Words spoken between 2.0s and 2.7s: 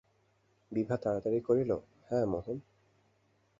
হাঁ, মোহন।